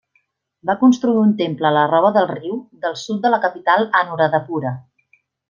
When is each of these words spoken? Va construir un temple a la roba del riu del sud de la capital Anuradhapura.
Va 0.69 0.75
construir 0.83 1.19
un 1.23 1.35
temple 1.41 1.67
a 1.69 1.73
la 1.75 1.83
roba 1.91 2.11
del 2.15 2.29
riu 2.31 2.55
del 2.87 2.97
sud 3.03 3.21
de 3.27 3.33
la 3.35 3.41
capital 3.45 3.87
Anuradhapura. 4.01 4.75